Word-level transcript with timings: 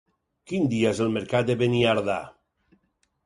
Quin 0.51 0.63
dia 0.71 0.93
és 0.95 1.01
el 1.05 1.11
mercat 1.17 1.45
de 1.51 1.55
Beniardà? 1.59 2.17